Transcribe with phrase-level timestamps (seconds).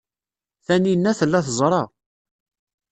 [0.65, 1.81] Taninna tella teẓra.